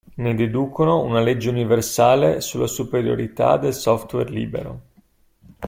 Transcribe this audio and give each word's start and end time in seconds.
Ne 0.15 0.33
deducono 0.33 1.03
una 1.03 1.19
legge 1.21 1.47
universale 1.47 2.41
sulla 2.41 2.65
superiorità 2.65 3.57
del 3.57 3.71
software 3.75 4.31
libero. 4.31 4.81